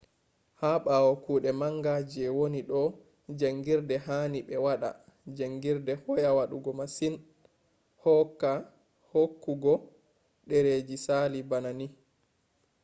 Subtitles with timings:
[0.59, 2.79] ha ɓawo kuɗe manga je woni do
[3.39, 4.89] jaangirde hani ɓe waɗa
[5.37, 7.13] jaangirde hoya woɗugo masin
[9.11, 9.73] hooku go
[10.49, 11.85] dareji sali bana ni